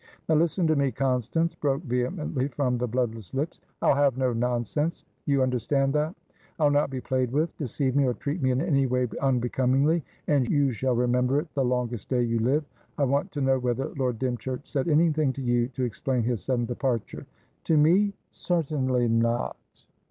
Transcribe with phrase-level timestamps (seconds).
[0.27, 3.61] "Now listen to me, Constance," broke vehemently from the bloodless lips.
[3.83, 5.05] "I'll have no nonsense!
[5.27, 6.15] You understand that?
[6.57, 7.55] I'll not be played with.
[7.59, 11.63] Deceive me, or treat me in any way unbecomingly, and you shall remember it the
[11.63, 12.63] longest day you live.
[12.97, 16.65] I want to know whether Lord Dymchurch said anything to you to explain his sudden
[16.65, 17.27] departure?"
[17.65, 18.13] "To me?
[18.31, 19.85] Certainly not."